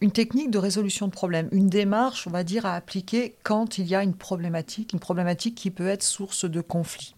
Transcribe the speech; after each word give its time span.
une 0.00 0.10
technique 0.10 0.50
de 0.50 0.58
résolution 0.58 1.06
de 1.06 1.12
problème, 1.12 1.48
une 1.52 1.68
démarche, 1.68 2.26
on 2.26 2.30
va 2.30 2.44
dire, 2.44 2.66
à 2.66 2.74
appliquer 2.74 3.34
quand 3.42 3.78
il 3.78 3.86
y 3.86 3.94
a 3.94 4.02
une 4.02 4.14
problématique, 4.14 4.92
une 4.92 5.00
problématique 5.00 5.54
qui 5.54 5.70
peut 5.70 5.88
être 5.88 6.02
source 6.02 6.44
de 6.44 6.60
conflit. 6.60 7.14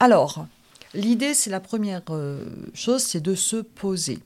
Alors, 0.00 0.46
l'idée, 0.94 1.34
c'est 1.34 1.50
la 1.50 1.60
première 1.60 2.02
euh, 2.10 2.44
chose, 2.74 3.02
c'est 3.02 3.20
de 3.20 3.34
se 3.34 3.56
poser. 3.56 4.20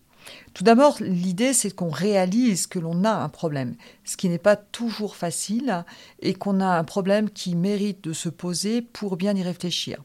Tout 0.54 0.64
d'abord, 0.64 0.98
l'idée, 1.00 1.52
c'est 1.52 1.74
qu'on 1.74 1.90
réalise 1.90 2.66
que 2.66 2.78
l'on 2.78 3.04
a 3.04 3.12
un 3.12 3.28
problème, 3.28 3.74
ce 4.04 4.16
qui 4.16 4.28
n'est 4.28 4.38
pas 4.38 4.56
toujours 4.56 5.16
facile, 5.16 5.84
et 6.20 6.34
qu'on 6.34 6.60
a 6.60 6.66
un 6.66 6.84
problème 6.84 7.30
qui 7.30 7.54
mérite 7.54 8.02
de 8.04 8.12
se 8.12 8.28
poser 8.28 8.82
pour 8.82 9.16
bien 9.16 9.34
y 9.34 9.42
réfléchir. 9.42 10.02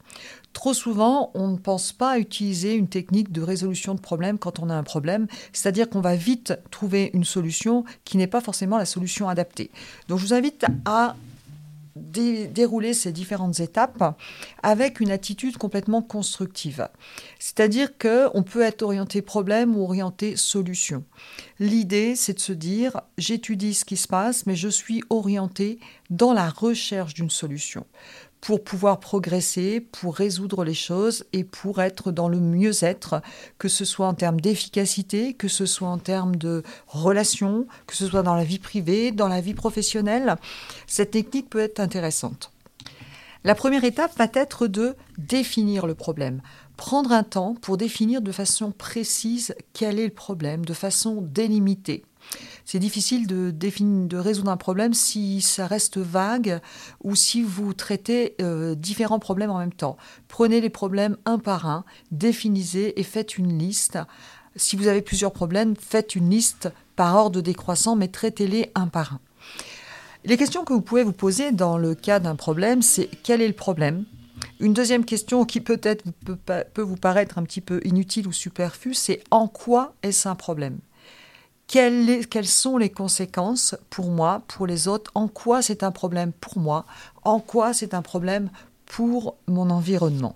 Trop 0.56 0.74
souvent, 0.74 1.32
on 1.34 1.50
ne 1.50 1.58
pense 1.58 1.92
pas 1.92 2.12
à 2.12 2.18
utiliser 2.18 2.76
une 2.76 2.88
technique 2.88 3.34
de 3.34 3.42
résolution 3.42 3.94
de 3.94 4.00
problème 4.00 4.40
quand 4.40 4.60
on 4.60 4.70
a 4.70 4.74
un 4.74 4.84
problème, 4.84 5.28
c'est-à-dire 5.52 5.90
qu'on 5.90 6.00
va 6.00 6.16
vite 6.16 6.58
trouver 6.72 7.12
une 7.14 7.26
solution 7.26 7.84
qui 8.06 8.16
n'est 8.16 8.26
pas 8.26 8.40
forcément 8.40 8.78
la 8.78 8.86
solution 8.86 9.28
adaptée. 9.28 9.70
Donc 10.08 10.20
je 10.20 10.28
vous 10.28 10.34
invite 10.34 10.66
à 10.86 11.18
dérouler 11.96 12.94
ces 12.94 13.12
différentes 13.12 13.60
étapes 13.60 14.18
avec 14.64 15.02
une 15.02 15.12
attitude 15.12 15.58
complètement 15.58 16.02
constructive. 16.02 16.88
C'est-à-dire 17.38 17.90
qu'on 17.98 18.44
peut 18.44 18.62
être 18.62 18.82
orienté 18.82 19.22
problème 19.22 19.76
ou 19.76 19.84
orienté 19.84 20.38
solution. 20.38 21.04
L'idée, 21.60 22.16
c'est 22.16 22.34
de 22.34 22.40
se 22.40 22.54
dire, 22.54 23.02
j'étudie 23.18 23.74
ce 23.74 23.84
qui 23.84 23.98
se 23.98 24.08
passe, 24.08 24.46
mais 24.46 24.56
je 24.56 24.70
suis 24.70 25.04
orienté 25.10 25.80
dans 26.10 26.32
la 26.32 26.50
recherche 26.50 27.14
d'une 27.14 27.30
solution 27.30 27.86
pour 28.46 28.64
pouvoir 28.64 29.00
progresser, 29.00 29.80
pour 29.80 30.16
résoudre 30.16 30.64
les 30.64 30.76
choses 30.76 31.26
et 31.34 31.44
pour 31.44 31.82
être 31.82 32.12
dans 32.12 32.30
le 32.30 32.40
mieux-être, 32.40 33.24
que 33.58 33.68
ce 33.68 33.86
soit 33.86 34.06
en 34.06 34.14
termes 34.14 34.40
d'efficacité, 34.40 35.34
que 35.34 35.48
ce 35.48 35.66
soit 35.66 35.88
en 35.88 35.98
termes 35.98 36.36
de 36.36 36.62
relations, 36.86 37.66
que 37.88 37.96
ce 37.96 38.06
soit 38.06 38.22
dans 38.22 38.36
la 38.36 38.44
vie 38.44 38.60
privée, 38.60 39.12
dans 39.12 39.30
la 39.30 39.42
vie 39.42 39.56
professionnelle. 39.56 40.36
Cette 40.86 41.10
technique 41.10 41.50
peut 41.50 41.58
être 41.58 41.80
intéressante. 41.80 42.52
La 43.44 43.56
première 43.56 43.84
étape 43.84 44.16
va 44.16 44.28
être 44.36 44.68
de 44.68 44.96
définir 45.18 45.88
le 45.88 45.96
problème. 45.96 46.44
Prendre 46.78 47.14
un 47.14 47.24
temps 47.24 47.56
pour 47.60 47.78
définir 47.78 48.22
de 48.22 48.32
façon 48.32 48.70
précise 48.70 49.56
quel 49.74 49.98
est 49.98 50.06
le 50.06 50.14
problème, 50.14 50.66
de 50.66 50.74
façon 50.76 51.24
délimitée 51.24 52.04
c'est 52.66 52.80
difficile 52.80 53.28
de, 53.28 54.18
résoudre 54.18 54.50
un 54.50 54.58
problème 54.58 54.94
si 54.94 55.40
ça 55.42 55.68
reste 55.68 55.98
vague 55.98 56.60
ou 57.04 57.16
si 57.16 57.44
vous 57.44 57.74
traitez 57.74 58.36
euh, 58.42 58.74
différents 58.74 59.20
problèmes 59.20 59.52
en 59.52 59.60
même 59.60 59.74
temps. 59.74 59.98
Prenez 60.28 60.62
les 60.62 60.72
problèmes 60.72 61.16
un 61.26 61.38
par 61.38 61.68
un, 61.68 61.86
définissez 62.12 62.94
et 62.96 63.04
faites 63.04 63.38
une 63.38 63.58
liste. 63.58 64.00
Si 64.56 64.76
vous 64.76 64.88
avez 64.88 65.02
plusieurs 65.02 65.32
problèmes, 65.32 65.76
faites 65.80 66.16
une 66.16 66.30
liste 66.30 66.70
par 66.96 67.16
ordre 67.16 67.42
décroissant, 67.42 67.96
mais 67.96 68.08
traitez-les 68.08 68.72
un 68.74 68.88
par 68.88 69.14
un. 69.14 69.20
Les 70.24 70.38
questions 70.38 70.66
que 70.66 70.74
vous 70.74 70.82
pouvez 70.82 71.04
vous 71.04 71.14
poser 71.14 71.52
dans 71.52 71.78
le 71.78 71.94
cas 71.94 72.20
d'un 72.20 72.36
problème, 72.36 72.82
c'est 72.82 73.10
quel 73.22 73.42
est 73.42 73.48
le 73.48 73.54
problème? 73.54 74.06
Une 74.60 74.74
deuxième 74.74 75.06
question 75.06 75.46
qui 75.46 75.62
peut-être 75.62 76.04
peut, 76.26 76.38
peut 76.74 76.82
vous 76.82 76.96
paraître 76.96 77.38
un 77.38 77.44
petit 77.44 77.62
peu 77.62 77.80
inutile 77.84 78.28
ou 78.28 78.32
superflue, 78.32 78.96
c'est 78.96 79.22
en 79.30 79.48
quoi 79.48 79.94
est-ce 80.02 80.28
un 80.28 80.36
problème? 80.36 80.80
Quelles, 81.68 82.46
sont 82.46 82.78
les 82.78 82.90
conséquences 82.90 83.76
pour 83.90 84.12
moi, 84.12 84.44
pour 84.48 84.68
les 84.68 84.88
autres, 84.88 85.12
en 85.16 85.28
quoi 85.28 85.62
c'est 85.62 85.84
un 85.84 85.92
problème 85.92 86.32
pour 86.32 86.60
moi, 86.60 86.86
en 87.24 87.40
quoi 87.40 87.74
c'est 87.74 87.94
un 87.94 88.02
problème 88.02 88.50
pour 88.86 89.36
mon 89.48 89.70
environnement? 89.70 90.36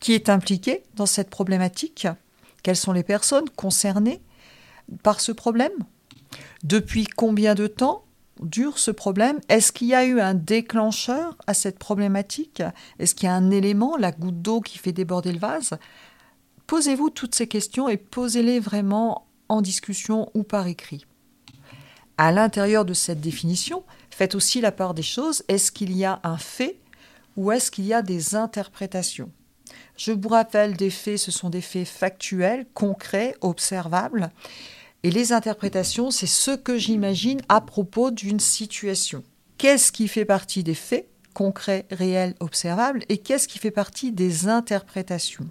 Qui 0.00 0.12
est 0.12 0.28
impliqué 0.28 0.82
dans 0.94 1.06
cette 1.06 1.30
problématique? 1.30 2.06
Quelles 2.62 2.76
sont 2.76 2.92
les 2.92 3.02
personnes 3.02 3.48
concernées 3.50 4.20
par 5.02 5.20
ce 5.20 5.32
problème? 5.32 5.72
Depuis 6.62 7.06
combien 7.06 7.54
de 7.54 7.66
temps 7.66 8.04
dure 8.40 8.78
ce 8.78 8.90
problème? 8.90 9.40
Est-ce 9.48 9.72
qu'il 9.72 9.88
y 9.88 9.94
a 9.94 10.04
eu 10.04 10.20
un 10.20 10.34
déclencheur 10.34 11.36
à 11.46 11.54
cette 11.54 11.78
problématique? 11.78 12.62
Est-ce 12.98 13.14
qu'il 13.14 13.26
y 13.26 13.30
a 13.30 13.34
un 13.34 13.50
élément, 13.50 13.96
la 13.96 14.12
goutte 14.12 14.42
d'eau 14.42 14.60
qui 14.60 14.78
fait 14.78 14.92
déborder 14.92 15.32
le 15.32 15.38
vase? 15.38 15.78
Posez-vous 16.66 17.10
toutes 17.10 17.34
ces 17.34 17.46
questions 17.46 17.88
et 17.88 17.96
posez-les 17.96 18.60
vraiment 18.60 19.25
en 19.48 19.62
discussion 19.62 20.30
ou 20.34 20.42
par 20.42 20.66
écrit. 20.66 21.06
À 22.18 22.32
l'intérieur 22.32 22.84
de 22.84 22.94
cette 22.94 23.20
définition, 23.20 23.84
faites 24.10 24.34
aussi 24.34 24.60
la 24.60 24.72
part 24.72 24.94
des 24.94 25.02
choses. 25.02 25.44
Est-ce 25.48 25.70
qu'il 25.70 25.96
y 25.96 26.04
a 26.04 26.20
un 26.22 26.38
fait 26.38 26.78
ou 27.36 27.52
est-ce 27.52 27.70
qu'il 27.70 27.84
y 27.84 27.92
a 27.92 28.02
des 28.02 28.34
interprétations? 28.34 29.30
Je 29.96 30.12
vous 30.12 30.28
rappelle, 30.28 30.76
des 30.76 30.90
faits, 30.90 31.18
ce 31.18 31.30
sont 31.30 31.50
des 31.50 31.60
faits 31.60 31.86
factuels, 31.86 32.66
concrets, 32.74 33.34
observables. 33.40 34.30
Et 35.02 35.10
les 35.10 35.32
interprétations, 35.32 36.10
c'est 36.10 36.26
ce 36.26 36.50
que 36.50 36.78
j'imagine 36.78 37.40
à 37.48 37.60
propos 37.60 38.10
d'une 38.10 38.40
situation. 38.40 39.22
Qu'est-ce 39.58 39.92
qui 39.92 40.08
fait 40.08 40.24
partie 40.24 40.62
des 40.62 40.74
faits 40.74 41.08
concrets, 41.34 41.86
réels, 41.90 42.34
observables 42.40 43.04
et 43.08 43.18
qu'est-ce 43.18 43.48
qui 43.48 43.58
fait 43.58 43.70
partie 43.70 44.12
des 44.12 44.48
interprétations? 44.48 45.48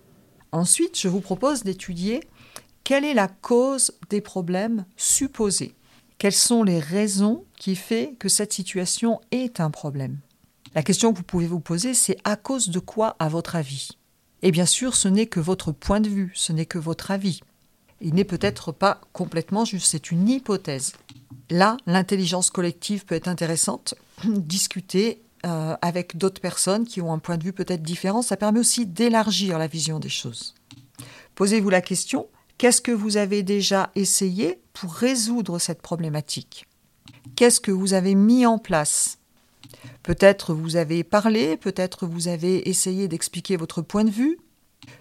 Ensuite, 0.52 1.00
je 1.00 1.08
vous 1.08 1.22
propose 1.22 1.64
d'étudier 1.64 2.22
quelle 2.86 3.04
est 3.04 3.16
la 3.16 3.28
cause 3.28 3.92
des 4.12 4.22
problèmes 4.22 4.86
supposés? 4.96 5.76
Quelles 6.20 6.32
sont 6.32 6.64
les 6.64 6.80
raisons 6.80 7.44
qui 7.58 7.76
font 7.76 8.16
que 8.18 8.30
cette 8.30 8.54
situation 8.54 9.20
est 9.32 9.60
un 9.60 9.72
problème? 9.72 10.20
La 10.76 10.84
question 10.84 11.12
que 11.12 11.18
vous 11.18 11.24
pouvez 11.24 11.48
vous 11.48 11.60
poser, 11.60 11.96
c'est 11.96 12.18
à 12.24 12.36
cause 12.36 12.70
de 12.70 12.80
quoi 12.80 13.16
à 13.20 13.28
votre 13.28 13.56
avis? 13.56 13.90
Et 14.44 14.52
bien 14.52 14.68
sûr, 14.68 14.96
ce 14.96 15.08
n'est 15.08 15.26
que 15.26 15.40
votre 15.40 15.72
point 15.72 16.00
de 16.00 16.10
vue, 16.10 16.32
ce 16.36 16.54
n'est 16.54 16.68
que 16.68 16.78
votre 16.78 17.10
avis. 17.10 17.42
Il 18.02 18.14
n'est 18.14 18.24
peut-être 18.24 18.72
pas 18.72 19.02
complètement 19.14 19.66
juste, 19.66 19.88
c'est 19.88 20.12
une 20.12 20.30
hypothèse. 20.30 20.94
Là, 21.50 21.78
l'intelligence 21.88 22.52
collective 22.52 23.06
peut 23.06 23.16
être 23.16 23.28
intéressante, 23.28 23.96
discuter 24.26 25.24
euh, 25.48 25.76
avec 25.82 26.18
d'autres 26.18 26.42
personnes 26.42 26.86
qui 26.86 27.02
ont 27.02 27.12
un 27.12 27.20
point 27.20 27.38
de 27.38 27.46
vue 27.46 27.54
peut-être 27.54 27.82
différent, 27.82 28.22
ça 28.22 28.38
permet 28.38 28.60
aussi 28.60 28.86
d'élargir 28.86 29.58
la 29.58 29.68
vision 29.68 30.00
des 30.00 30.10
choses. 30.10 30.54
Posez-vous 31.34 31.70
la 31.70 31.82
question, 31.82 32.28
Qu'est-ce 32.58 32.82
que 32.82 32.92
vous 32.92 33.18
avez 33.18 33.44
déjà 33.44 33.92
essayé 33.96 34.62
pour 34.72 34.94
résoudre 34.94 35.60
cette 35.60 35.82
problématique? 35.82 36.68
Qu'est-ce 37.36 37.60
que 37.60 37.72
vous 37.72 37.94
avez 37.94 38.16
mis 38.16 38.46
en 38.46 38.60
place? 38.60 39.18
Peut-être 40.04 40.54
vous 40.54 40.78
avez 40.78 41.04
parlé, 41.04 41.58
peut-être 41.58 42.08
vous 42.08 42.30
avez 42.30 42.70
essayé 42.70 43.10
d'expliquer 43.10 43.58
votre 43.58 43.82
point 43.82 44.06
de 44.06 44.10
vue, 44.10 44.40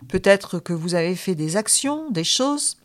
peut-être 0.09 0.59
que 0.59 0.73
vous 0.73 0.97
avez 0.97 1.15
fait 1.15 1.37
des 1.37 1.57
actions, 1.57 2.11
des 2.11 2.25
choses. 2.25 2.79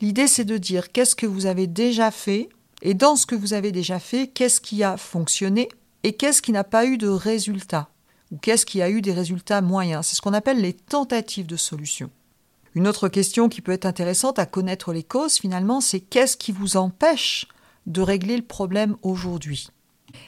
L'idée 0.00 0.28
c'est 0.28 0.44
de 0.44 0.56
dire 0.56 0.92
qu'est-ce 0.92 1.16
que 1.16 1.26
vous 1.26 1.46
avez 1.46 1.66
déjà 1.66 2.12
fait? 2.12 2.48
Et 2.82 2.94
dans 2.94 3.16
ce 3.16 3.26
que 3.26 3.34
vous 3.34 3.54
avez 3.54 3.72
déjà 3.72 3.98
fait, 3.98 4.28
qu'est-ce 4.28 4.60
qui 4.60 4.84
a 4.84 4.96
fonctionné 4.96 5.68
et 6.04 6.12
qu'est-ce 6.12 6.42
qui 6.42 6.52
n'a 6.52 6.64
pas 6.64 6.86
eu 6.86 6.96
de 6.96 7.08
résultat? 7.08 7.90
Ou 8.30 8.36
qu'est-ce 8.36 8.66
qui 8.66 8.82
a 8.82 8.88
eu 8.88 9.02
des 9.02 9.12
résultats 9.12 9.60
moyens? 9.60 10.06
C'est 10.06 10.16
ce 10.16 10.22
qu'on 10.22 10.32
appelle 10.32 10.60
les 10.60 10.74
tentatives 10.74 11.46
de 11.46 11.56
solution. 11.56 12.08
Une 12.74 12.86
autre 12.86 13.08
question 13.08 13.48
qui 13.48 13.62
peut 13.62 13.72
être 13.72 13.86
intéressante 13.86 14.38
à 14.38 14.46
connaître 14.46 14.92
les 14.92 15.02
causes 15.02 15.38
finalement, 15.38 15.80
c'est 15.80 16.00
qu'est-ce 16.00 16.36
qui 16.36 16.52
vous 16.52 16.76
empêche 16.76 17.48
de 17.86 18.00
régler 18.00 18.36
le 18.36 18.44
problème 18.44 18.96
aujourd'hui? 19.02 19.68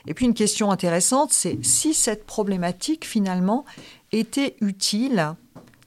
Et 0.07 0.15
puis 0.15 0.27
une 0.27 0.35
question 0.35 0.71
intéressante, 0.71 1.33
c'est 1.33 1.65
si 1.65 1.95
cette 1.95 2.27
problématique 2.27 3.05
finalement 3.05 3.65
était 4.11 4.57
utile 4.61 5.35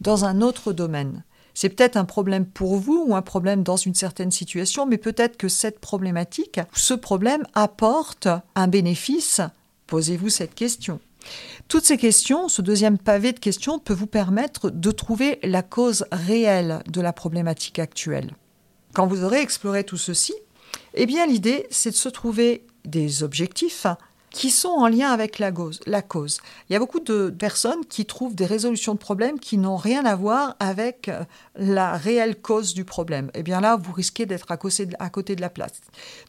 dans 0.02 0.26
un 0.26 0.42
autre 0.42 0.74
domaine. 0.74 1.24
C'est 1.54 1.70
peut-être 1.70 1.96
un 1.96 2.06
problème 2.06 2.46
pour 2.46 2.76
vous 2.76 3.06
ou 3.08 3.16
un 3.16 3.22
problème 3.22 3.64
dans 3.64 3.78
une 3.78 3.96
certaine 3.96 4.32
situation, 4.32 4.86
mais 4.86 4.98
peut-être 4.98 5.38
que 5.38 5.48
cette 5.48 5.80
problématique, 5.80 6.60
ce 6.74 6.94
problème 6.94 7.46
apporte 7.54 8.28
un 8.56 8.68
bénéfice? 8.68 9.40
Posez-vous 9.88 10.30
cette 10.30 10.56
question. 10.56 11.00
Toutes 11.68 11.86
ces 11.86 11.98
questions, 11.98 12.48
ce 12.48 12.62
deuxième 12.62 12.98
pavé 12.98 13.32
de 13.32 13.40
questions 13.40 13.80
peut 13.80 13.94
vous 13.94 14.08
permettre 14.08 14.70
de 14.70 14.92
trouver 14.92 15.40
la 15.44 15.64
cause 15.64 16.06
réelle 16.12 16.84
de 16.88 17.02
la 17.02 17.14
problématique 17.14 17.80
actuelle. 17.80 18.36
Quand 18.94 19.08
vous 19.08 19.24
aurez 19.24 19.42
exploré 19.42 19.84
tout 19.84 19.98
ceci, 19.98 20.34
eh 20.94 21.06
bien 21.06 21.26
l'idée 21.26 21.68
c'est 21.70 21.92
de 21.92 21.96
se 21.96 22.10
trouver 22.10 22.66
des 22.86 23.24
objectifs 23.24 23.88
qui 24.36 24.52
sont 24.52 24.68
en 24.68 24.90
lien 24.90 25.12
avec 25.12 25.40
la 25.40 25.50
cause, 25.50 25.80
la 25.86 26.02
cause. 26.02 26.42
Il 26.70 26.74
y 26.74 26.76
a 26.76 26.80
beaucoup 26.80 27.00
de 27.00 27.30
personnes 27.30 27.86
qui 27.86 28.06
trouvent 28.06 28.36
des 28.36 28.46
résolutions 28.46 28.94
de 28.94 29.00
problèmes 29.00 29.40
qui 29.40 29.58
n'ont 29.58 29.78
rien 29.78 30.06
à 30.06 30.14
voir 30.14 30.58
avec 30.60 31.08
euh, 31.08 31.24
la 31.56 31.94
réelle 31.94 32.36
cause 32.36 32.74
du 32.74 32.84
problème. 32.84 33.28
Et 33.28 33.40
eh 33.40 33.44
bien 33.44 33.62
là, 33.62 33.78
vous 33.78 33.94
risquez 33.94 34.26
d'être 34.26 34.52
à 34.52 34.56
à 35.00 35.10
côté 35.10 35.36
de 35.38 35.42
la 35.42 35.50
place. 35.50 35.80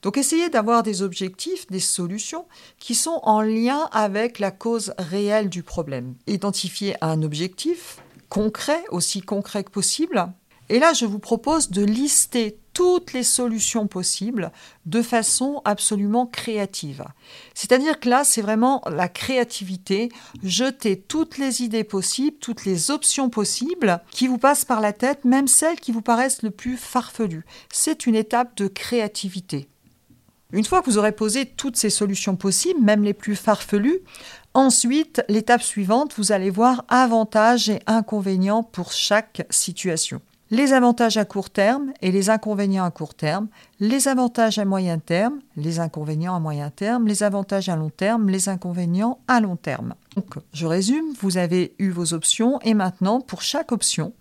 Donc 0.02 0.16
essayez 0.18 0.48
d'avoir 0.50 0.84
des 0.84 1.02
objectifs, 1.02 1.66
des 1.66 1.80
solutions 1.80 2.46
qui 2.78 2.94
sont 2.94 3.18
en 3.24 3.40
lien 3.40 3.88
avec 3.90 4.38
la 4.38 4.52
cause 4.52 4.94
réelle 4.98 5.48
du 5.48 5.64
problème. 5.64 6.14
Identifiez 6.28 6.94
un 7.00 7.22
objectif 7.22 7.98
concret, 8.28 8.84
aussi 8.90 9.20
concret 9.20 9.64
que 9.64 9.70
possible, 9.70 10.28
et 10.68 10.78
là, 10.80 10.92
je 10.92 11.06
vous 11.06 11.20
propose 11.20 11.70
de 11.70 11.84
lister 11.84 12.58
toutes 12.76 13.14
les 13.14 13.22
solutions 13.22 13.86
possibles 13.86 14.52
de 14.84 15.00
façon 15.00 15.62
absolument 15.64 16.26
créative. 16.26 17.06
C'est-à-dire 17.54 17.98
que 17.98 18.10
là, 18.10 18.22
c'est 18.22 18.42
vraiment 18.42 18.82
la 18.90 19.08
créativité, 19.08 20.10
jeter 20.42 21.00
toutes 21.00 21.38
les 21.38 21.62
idées 21.62 21.84
possibles, 21.84 22.36
toutes 22.36 22.66
les 22.66 22.90
options 22.90 23.30
possibles 23.30 24.02
qui 24.10 24.26
vous 24.26 24.36
passent 24.36 24.66
par 24.66 24.82
la 24.82 24.92
tête, 24.92 25.24
même 25.24 25.48
celles 25.48 25.80
qui 25.80 25.90
vous 25.90 26.02
paraissent 26.02 26.42
le 26.42 26.50
plus 26.50 26.76
farfelues. 26.76 27.46
C'est 27.72 28.04
une 28.04 28.14
étape 28.14 28.54
de 28.58 28.68
créativité. 28.68 29.68
Une 30.52 30.66
fois 30.66 30.82
que 30.82 30.90
vous 30.90 30.98
aurez 30.98 31.12
posé 31.12 31.46
toutes 31.46 31.78
ces 31.78 31.88
solutions 31.88 32.36
possibles, 32.36 32.82
même 32.82 33.04
les 33.04 33.14
plus 33.14 33.36
farfelues, 33.36 34.00
ensuite, 34.52 35.22
l'étape 35.30 35.62
suivante, 35.62 36.12
vous 36.18 36.30
allez 36.30 36.50
voir 36.50 36.84
avantages 36.88 37.70
et 37.70 37.80
inconvénients 37.86 38.62
pour 38.62 38.92
chaque 38.92 39.46
situation 39.48 40.20
les 40.50 40.72
avantages 40.72 41.16
à 41.16 41.24
court 41.24 41.50
terme 41.50 41.92
et 42.02 42.12
les 42.12 42.30
inconvénients 42.30 42.84
à 42.84 42.90
court 42.90 43.14
terme, 43.14 43.48
les 43.80 44.08
avantages 44.08 44.58
à 44.58 44.64
moyen 44.64 44.98
terme, 44.98 45.40
les 45.56 45.80
inconvénients 45.80 46.36
à 46.36 46.40
moyen 46.40 46.70
terme, 46.70 47.06
les 47.06 47.22
avantages 47.22 47.68
à 47.68 47.76
long 47.76 47.90
terme, 47.90 48.28
les 48.28 48.48
inconvénients 48.48 49.18
à 49.26 49.40
long 49.40 49.56
terme. 49.56 49.94
Donc, 50.14 50.36
je 50.52 50.66
résume, 50.66 51.12
vous 51.20 51.36
avez 51.36 51.74
eu 51.78 51.90
vos 51.90 52.14
options 52.14 52.60
et 52.62 52.74
maintenant, 52.74 53.20
pour 53.20 53.42
chaque 53.42 53.72
option, 53.72 54.12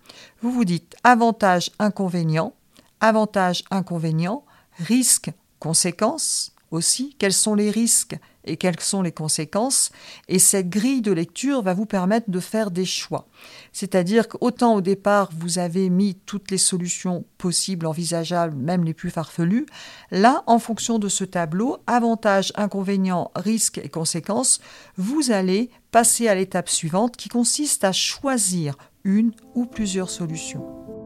vous 0.42 0.50
vous 0.50 0.64
dites 0.64 0.96
avantage, 1.04 1.70
inconvénient, 1.78 2.52
avantage, 3.00 3.62
inconvénient, 3.70 4.44
risque, 4.78 5.30
conséquence 5.58 6.52
aussi, 6.70 7.14
quels 7.18 7.32
sont 7.32 7.54
les 7.54 7.70
risques 7.70 8.18
et 8.46 8.56
quelles 8.56 8.80
sont 8.80 9.02
les 9.02 9.12
conséquences. 9.12 9.90
Et 10.28 10.38
cette 10.38 10.68
grille 10.68 11.02
de 11.02 11.12
lecture 11.12 11.62
va 11.62 11.74
vous 11.74 11.86
permettre 11.86 12.30
de 12.30 12.40
faire 12.40 12.70
des 12.70 12.84
choix. 12.84 13.26
C'est-à-dire 13.72 14.28
qu'autant 14.28 14.74
au 14.74 14.80
départ, 14.80 15.30
vous 15.36 15.58
avez 15.58 15.90
mis 15.90 16.14
toutes 16.26 16.50
les 16.50 16.58
solutions 16.58 17.24
possibles, 17.38 17.86
envisageables, 17.86 18.56
même 18.56 18.84
les 18.84 18.94
plus 18.94 19.10
farfelues, 19.10 19.66
là, 20.10 20.42
en 20.46 20.58
fonction 20.58 20.98
de 20.98 21.08
ce 21.08 21.24
tableau, 21.24 21.78
avantages, 21.86 22.52
inconvénients, 22.56 23.30
risques 23.36 23.78
et 23.78 23.88
conséquences, 23.88 24.60
vous 24.96 25.30
allez 25.30 25.70
passer 25.90 26.28
à 26.28 26.34
l'étape 26.34 26.68
suivante 26.68 27.16
qui 27.16 27.28
consiste 27.28 27.84
à 27.84 27.92
choisir 27.92 28.76
une 29.04 29.32
ou 29.54 29.66
plusieurs 29.66 30.10
solutions. 30.10 31.05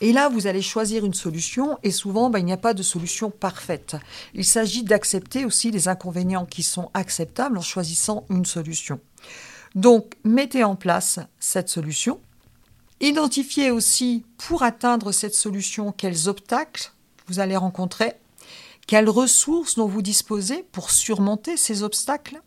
Et 0.00 0.12
là, 0.12 0.28
vous 0.28 0.46
allez 0.46 0.62
choisir 0.62 1.04
une 1.04 1.14
solution 1.14 1.78
et 1.82 1.90
souvent, 1.90 2.30
ben, 2.30 2.38
il 2.38 2.46
n'y 2.46 2.52
a 2.52 2.56
pas 2.56 2.72
de 2.72 2.82
solution 2.82 3.30
parfaite. 3.30 3.96
Il 4.32 4.44
s'agit 4.44 4.82
d'accepter 4.82 5.44
aussi 5.44 5.70
les 5.70 5.88
inconvénients 5.88 6.46
qui 6.46 6.62
sont 6.62 6.90
acceptables 6.94 7.58
en 7.58 7.62
choisissant 7.62 8.24
une 8.30 8.46
solution. 8.46 9.00
Donc, 9.74 10.14
mettez 10.24 10.64
en 10.64 10.74
place 10.74 11.20
cette 11.38 11.68
solution. 11.68 12.20
Identifiez 13.00 13.70
aussi, 13.70 14.24
pour 14.38 14.62
atteindre 14.62 15.12
cette 15.12 15.34
solution, 15.34 15.92
quels 15.92 16.28
obstacles 16.28 16.92
vous 17.28 17.38
allez 17.38 17.56
rencontrer, 17.56 18.14
quelles 18.86 19.08
ressources 19.08 19.76
dont 19.76 19.86
vous 19.86 20.02
disposez 20.02 20.64
pour 20.72 20.90
surmonter 20.90 21.56
ces 21.56 21.82
obstacles. 21.82 22.42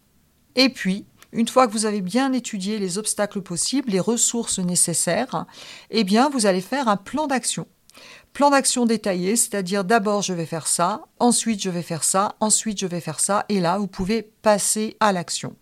Et 0.55 0.69
puis, 0.69 1.05
une 1.33 1.47
fois 1.47 1.67
que 1.67 1.73
vous 1.73 1.85
avez 1.85 2.01
bien 2.01 2.31
étudié 2.31 2.79
les 2.79 2.97
obstacles 2.97 3.41
possibles, 3.41 3.91
les 3.91 3.99
ressources 3.99 4.59
nécessaires, 4.59 5.45
eh 5.89 6.03
bien, 6.03 6.29
vous 6.29 6.45
allez 6.45 6.61
faire 6.61 6.87
un 6.87 6.97
plan 6.97 7.27
d'action. 7.27 7.67
Plan 8.33 8.49
d'action 8.49 8.85
détaillé, 8.85 9.35
c'est-à-dire 9.35 9.83
d'abord 9.83 10.21
je 10.21 10.33
vais 10.33 10.45
faire 10.45 10.67
ça, 10.67 11.01
ensuite 11.19 11.61
je 11.61 11.69
vais 11.69 11.83
faire 11.83 12.03
ça, 12.03 12.35
ensuite 12.39 12.79
je 12.79 12.87
vais 12.87 13.01
faire 13.01 13.19
ça, 13.19 13.45
et 13.49 13.59
là, 13.59 13.77
vous 13.77 13.87
pouvez 13.87 14.23
passer 14.23 14.95
à 14.99 15.11
l'action. 15.11 15.55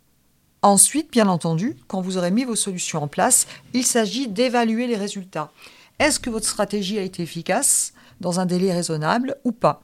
Ensuite, 0.62 1.12
bien 1.12 1.28
entendu, 1.28 1.76
quand 1.88 2.02
vous 2.02 2.18
aurez 2.18 2.32
mis 2.32 2.44
vos 2.44 2.56
solutions 2.56 3.04
en 3.04 3.08
place, 3.08 3.48
il 3.74 3.86
s'agit 3.86 4.28
d'évaluer 4.28 4.88
les 4.88 4.96
résultats. 4.96 5.52
Est-ce 6.00 6.20
que 6.20 6.30
votre 6.30 6.48
stratégie 6.48 7.00
a 7.00 7.02
été 7.02 7.24
efficace 7.24 7.94
dans 8.22 8.40
un 8.40 8.46
délai 8.46 8.72
raisonnable 8.72 9.38
ou 9.44 9.52
pas? 9.52 9.84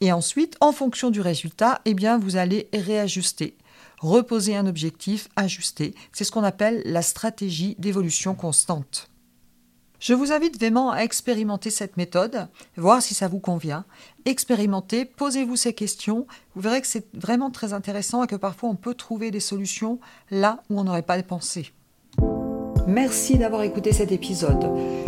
Et 0.00 0.12
ensuite, 0.12 0.56
en 0.60 0.72
fonction 0.72 1.10
du 1.10 1.20
résultat, 1.20 1.80
eh 1.84 1.94
bien, 1.94 2.18
vous 2.18 2.36
allez 2.36 2.68
réajuster 2.72 3.56
reposer 3.98 4.56
un 4.56 4.66
objectif, 4.66 5.28
ajuster. 5.36 5.94
C'est 6.12 6.24
ce 6.24 6.32
qu'on 6.32 6.44
appelle 6.44 6.82
la 6.84 7.02
stratégie 7.02 7.76
d'évolution 7.78 8.34
constante. 8.34 9.08
Je 10.00 10.14
vous 10.14 10.30
invite 10.30 10.56
vraiment 10.58 10.92
à 10.92 11.00
expérimenter 11.00 11.70
cette 11.70 11.96
méthode, 11.96 12.46
voir 12.76 13.02
si 13.02 13.14
ça 13.14 13.26
vous 13.26 13.40
convient. 13.40 13.84
Expérimentez, 14.26 15.04
posez-vous 15.04 15.56
ces 15.56 15.72
questions. 15.72 16.26
Vous 16.54 16.60
verrez 16.60 16.80
que 16.80 16.86
c'est 16.86 17.06
vraiment 17.14 17.50
très 17.50 17.72
intéressant 17.72 18.22
et 18.22 18.28
que 18.28 18.36
parfois 18.36 18.68
on 18.68 18.76
peut 18.76 18.94
trouver 18.94 19.32
des 19.32 19.40
solutions 19.40 19.98
là 20.30 20.62
où 20.70 20.78
on 20.78 20.84
n'aurait 20.84 21.02
pas 21.02 21.20
pensé. 21.24 21.72
Merci 22.86 23.38
d'avoir 23.38 23.62
écouté 23.62 23.92
cet 23.92 24.12
épisode. 24.12 25.07